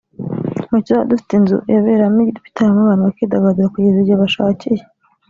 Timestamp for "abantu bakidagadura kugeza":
2.81-3.97